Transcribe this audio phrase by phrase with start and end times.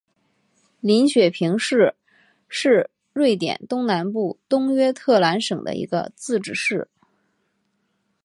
[0.79, 1.93] 林雪平市
[2.49, 6.89] 是瑞典东南部东约特兰省的一个自治市。